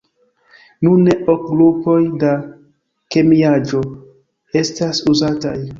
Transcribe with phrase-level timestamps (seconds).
[0.85, 2.33] Nune ok grupoj da
[3.15, 3.87] kemiaĵo
[4.65, 5.59] estas uzataj.